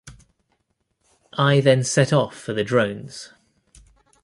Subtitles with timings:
[1.33, 3.33] I then set off for the Drones.